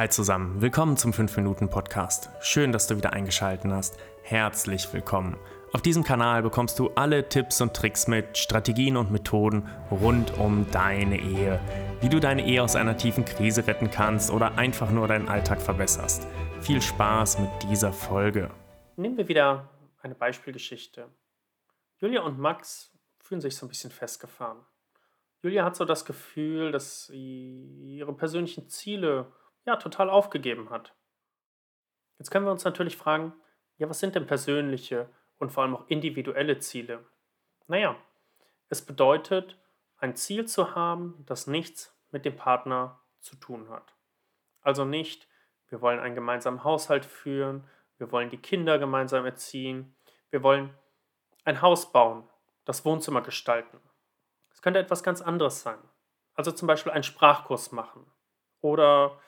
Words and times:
Hi 0.00 0.08
zusammen, 0.08 0.62
willkommen 0.62 0.96
zum 0.96 1.10
5-Minuten-Podcast. 1.10 2.30
Schön, 2.40 2.72
dass 2.72 2.86
du 2.86 2.96
wieder 2.96 3.12
eingeschaltet 3.12 3.70
hast. 3.70 3.98
Herzlich 4.22 4.90
willkommen. 4.94 5.36
Auf 5.74 5.82
diesem 5.82 6.04
Kanal 6.04 6.42
bekommst 6.42 6.78
du 6.78 6.88
alle 6.94 7.28
Tipps 7.28 7.60
und 7.60 7.74
Tricks 7.74 8.08
mit, 8.08 8.38
Strategien 8.38 8.96
und 8.96 9.10
Methoden 9.10 9.68
rund 9.90 10.38
um 10.38 10.64
deine 10.70 11.20
Ehe. 11.20 11.60
Wie 12.00 12.08
du 12.08 12.18
deine 12.18 12.46
Ehe 12.46 12.62
aus 12.62 12.76
einer 12.76 12.96
tiefen 12.96 13.26
Krise 13.26 13.66
retten 13.66 13.90
kannst 13.90 14.30
oder 14.30 14.56
einfach 14.56 14.90
nur 14.90 15.06
deinen 15.06 15.28
Alltag 15.28 15.60
verbesserst. 15.60 16.26
Viel 16.62 16.80
Spaß 16.80 17.38
mit 17.38 17.50
dieser 17.64 17.92
Folge. 17.92 18.50
Nehmen 18.96 19.18
wir 19.18 19.28
wieder 19.28 19.68
eine 20.00 20.14
Beispielgeschichte. 20.14 21.08
Julia 21.98 22.22
und 22.22 22.38
Max 22.38 22.90
fühlen 23.18 23.42
sich 23.42 23.54
so 23.54 23.66
ein 23.66 23.68
bisschen 23.68 23.90
festgefahren. 23.90 24.64
Julia 25.42 25.62
hat 25.62 25.76
so 25.76 25.84
das 25.84 26.06
Gefühl, 26.06 26.72
dass 26.72 27.10
ihre 27.10 28.14
persönlichen 28.14 28.66
Ziele 28.70 29.30
ja 29.70 29.76
total 29.76 30.10
aufgegeben 30.10 30.70
hat. 30.70 30.94
Jetzt 32.18 32.30
können 32.30 32.44
wir 32.44 32.52
uns 32.52 32.64
natürlich 32.64 32.96
fragen, 32.96 33.32
ja, 33.78 33.88
was 33.88 34.00
sind 34.00 34.14
denn 34.14 34.26
persönliche 34.26 35.08
und 35.38 35.50
vor 35.52 35.62
allem 35.62 35.74
auch 35.74 35.88
individuelle 35.88 36.58
Ziele? 36.58 37.06
Naja, 37.66 37.96
es 38.68 38.84
bedeutet, 38.84 39.58
ein 39.96 40.16
Ziel 40.16 40.46
zu 40.46 40.74
haben, 40.74 41.24
das 41.26 41.46
nichts 41.46 41.96
mit 42.10 42.24
dem 42.24 42.36
Partner 42.36 43.00
zu 43.20 43.36
tun 43.36 43.68
hat. 43.70 43.94
Also 44.60 44.84
nicht, 44.84 45.28
wir 45.68 45.80
wollen 45.80 46.00
einen 46.00 46.14
gemeinsamen 46.14 46.64
Haushalt 46.64 47.04
führen, 47.06 47.64
wir 47.98 48.10
wollen 48.12 48.30
die 48.30 48.38
Kinder 48.38 48.78
gemeinsam 48.78 49.24
erziehen, 49.24 49.94
wir 50.30 50.42
wollen 50.42 50.74
ein 51.44 51.62
Haus 51.62 51.92
bauen, 51.92 52.28
das 52.64 52.84
Wohnzimmer 52.84 53.22
gestalten. 53.22 53.80
Es 54.52 54.62
könnte 54.62 54.80
etwas 54.80 55.02
ganz 55.02 55.22
anderes 55.22 55.62
sein. 55.62 55.78
Also 56.34 56.52
zum 56.52 56.66
Beispiel 56.66 56.92
einen 56.92 57.02
Sprachkurs 57.02 57.72
machen 57.72 58.06
oder 58.60 59.18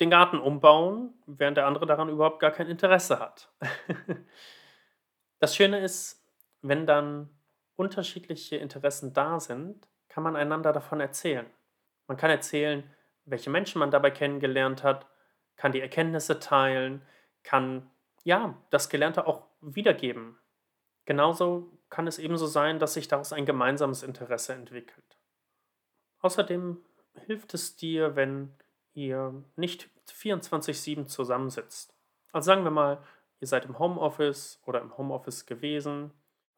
den 0.00 0.10
Garten 0.10 0.38
umbauen, 0.38 1.14
während 1.26 1.56
der 1.56 1.66
andere 1.66 1.86
daran 1.86 2.08
überhaupt 2.08 2.40
gar 2.40 2.50
kein 2.50 2.68
Interesse 2.68 3.18
hat. 3.18 3.50
das 5.38 5.56
Schöne 5.56 5.80
ist, 5.80 6.22
wenn 6.62 6.86
dann 6.86 7.30
unterschiedliche 7.76 8.56
Interessen 8.56 9.12
da 9.12 9.40
sind, 9.40 9.86
kann 10.08 10.22
man 10.22 10.36
einander 10.36 10.72
davon 10.72 11.00
erzählen. 11.00 11.46
Man 12.06 12.16
kann 12.16 12.30
erzählen, 12.30 12.84
welche 13.24 13.50
Menschen 13.50 13.78
man 13.78 13.90
dabei 13.90 14.10
kennengelernt 14.10 14.82
hat, 14.82 15.06
kann 15.56 15.72
die 15.72 15.80
Erkenntnisse 15.80 16.38
teilen, 16.38 17.02
kann 17.42 17.90
ja 18.24 18.56
das 18.70 18.88
Gelernte 18.88 19.26
auch 19.26 19.46
wiedergeben. 19.60 20.38
Genauso 21.04 21.78
kann 21.88 22.06
es 22.06 22.18
ebenso 22.18 22.46
sein, 22.46 22.78
dass 22.78 22.94
sich 22.94 23.08
daraus 23.08 23.32
ein 23.32 23.46
gemeinsames 23.46 24.02
Interesse 24.02 24.52
entwickelt. 24.54 25.18
Außerdem 26.20 26.84
hilft 27.26 27.54
es 27.54 27.76
dir, 27.76 28.16
wenn 28.16 28.54
ihr 28.96 29.44
nicht 29.56 29.88
24-7 30.08 31.06
zusammensitzt. 31.06 31.94
Also 32.32 32.46
sagen 32.46 32.64
wir 32.64 32.70
mal, 32.70 32.98
ihr 33.40 33.46
seid 33.46 33.66
im 33.66 33.78
Homeoffice 33.78 34.60
oder 34.66 34.80
im 34.80 34.96
Homeoffice 34.96 35.46
gewesen 35.46 36.12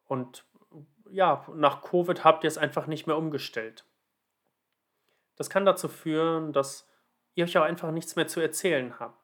und 0.06 0.44
ja, 1.10 1.46
nach 1.54 1.82
Covid 1.82 2.24
habt 2.24 2.44
ihr 2.44 2.48
es 2.48 2.58
einfach 2.58 2.86
nicht 2.86 3.06
mehr 3.06 3.16
umgestellt. 3.16 3.84
Das 5.36 5.50
kann 5.50 5.64
dazu 5.64 5.88
führen, 5.88 6.52
dass 6.52 6.88
ihr 7.34 7.44
euch 7.44 7.56
auch 7.56 7.62
einfach 7.62 7.90
nichts 7.90 8.16
mehr 8.16 8.26
zu 8.26 8.40
erzählen 8.40 8.98
habt. 8.98 9.18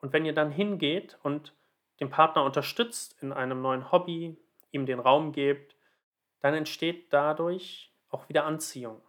Und 0.00 0.12
wenn 0.12 0.24
ihr 0.24 0.34
dann 0.34 0.50
hingeht 0.50 1.18
und 1.22 1.54
den 2.00 2.10
Partner 2.10 2.44
unterstützt 2.44 3.16
in 3.20 3.32
einem 3.32 3.60
neuen 3.60 3.90
Hobby, 3.90 4.36
ihm 4.70 4.86
den 4.86 5.00
Raum 5.00 5.32
gebt, 5.32 5.76
dann 6.40 6.54
entsteht 6.54 7.12
dadurch 7.12 7.92
auch 8.08 8.28
wieder 8.28 8.44
Anziehung. 8.44 9.02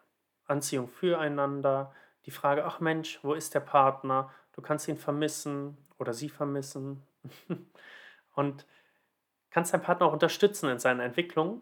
Anziehung 0.45 0.87
füreinander, 0.87 1.93
die 2.27 2.31
Frage, 2.31 2.63
ach 2.63 2.79
Mensch, 2.79 3.19
wo 3.23 3.33
ist 3.33 3.55
der 3.55 3.61
Partner? 3.61 4.31
Du 4.53 4.61
kannst 4.61 4.87
ihn 4.87 4.97
vermissen 4.97 5.75
oder 5.97 6.13
sie 6.13 6.29
vermissen 6.29 7.01
und 8.35 8.67
kannst 9.49 9.73
deinen 9.73 9.81
Partner 9.81 10.05
auch 10.05 10.13
unterstützen 10.13 10.69
in 10.69 10.77
seiner 10.77 11.03
Entwicklung, 11.03 11.61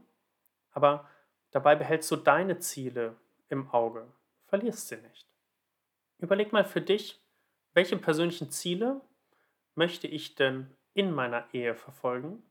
aber 0.71 1.09
dabei 1.51 1.75
behältst 1.75 2.11
du 2.11 2.17
deine 2.17 2.59
Ziele 2.59 3.15
im 3.47 3.69
Auge, 3.69 4.05
verlierst 4.47 4.89
sie 4.89 4.97
nicht. 4.97 5.25
Überleg 6.17 6.51
mal 6.51 6.65
für 6.65 6.81
dich, 6.81 7.21
welche 7.73 7.95
persönlichen 7.95 8.51
Ziele 8.51 8.99
möchte 9.75 10.07
ich 10.07 10.35
denn 10.35 10.75
in 10.93 11.13
meiner 11.13 11.45
Ehe 11.53 11.75
verfolgen 11.75 12.43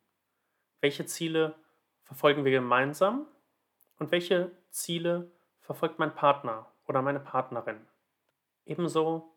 welche 0.85 1.07
Ziele 1.07 1.55
verfolgen 2.03 2.45
wir 2.45 2.53
gemeinsam 2.53 3.27
und 3.99 4.13
welche 4.13 4.51
Ziele 4.69 5.31
verfolgt 5.63 5.99
mein 5.99 6.15
Partner 6.15 6.71
oder 6.87 7.01
meine 7.01 7.21
Partnerin. 7.21 7.81
Ebenso, 8.67 9.37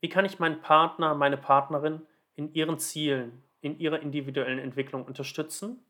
wie 0.00 0.08
kann 0.08 0.24
ich 0.24 0.38
meinen 0.38 0.60
Partner, 0.60 1.14
meine 1.14 1.36
Partnerin 1.36 2.06
in 2.34 2.52
ihren 2.52 2.78
Zielen, 2.78 3.42
in 3.60 3.78
ihrer 3.78 4.00
individuellen 4.00 4.58
Entwicklung 4.58 5.04
unterstützen, 5.04 5.84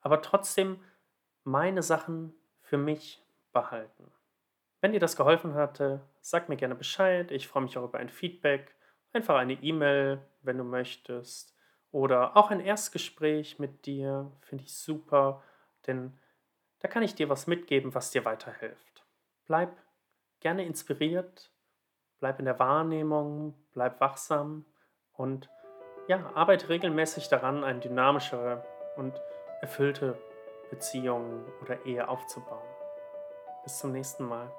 aber 0.00 0.22
trotzdem 0.22 0.80
meine 1.42 1.82
Sachen 1.82 2.34
für 2.60 2.76
mich 2.76 3.22
behalten. 3.52 4.12
Wenn 4.80 4.92
dir 4.92 5.00
das 5.00 5.16
geholfen 5.16 5.54
hatte, 5.54 6.02
sag 6.20 6.48
mir 6.48 6.56
gerne 6.56 6.74
Bescheid. 6.74 7.30
Ich 7.30 7.48
freue 7.48 7.62
mich 7.62 7.78
auch 7.78 7.84
über 7.84 7.98
ein 7.98 8.10
Feedback. 8.10 8.74
Einfach 9.12 9.36
eine 9.36 9.54
E-Mail, 9.54 10.20
wenn 10.42 10.58
du 10.58 10.64
möchtest. 10.64 11.54
Oder 11.90 12.36
auch 12.36 12.50
ein 12.50 12.60
Erstgespräch 12.60 13.58
mit 13.58 13.86
dir 13.86 14.30
finde 14.40 14.64
ich 14.64 14.74
super, 14.74 15.42
denn 15.86 16.18
da 16.80 16.88
kann 16.88 17.02
ich 17.02 17.14
dir 17.14 17.28
was 17.28 17.46
mitgeben, 17.46 17.94
was 17.94 18.10
dir 18.10 18.24
weiterhilft. 18.24 19.06
Bleib 19.46 19.74
gerne 20.40 20.66
inspiriert, 20.66 21.50
bleib 22.24 22.38
in 22.38 22.46
der 22.46 22.58
Wahrnehmung, 22.58 23.52
bleib 23.74 24.00
wachsam 24.00 24.64
und 25.12 25.50
ja, 26.08 26.30
arbeite 26.34 26.70
regelmäßig 26.70 27.28
daran, 27.28 27.62
eine 27.62 27.80
dynamischere 27.80 28.64
und 28.96 29.12
erfüllte 29.60 30.16
Beziehung 30.70 31.44
oder 31.60 31.84
Ehe 31.84 32.08
aufzubauen. 32.08 32.66
Bis 33.62 33.76
zum 33.76 33.92
nächsten 33.92 34.24
Mal. 34.24 34.50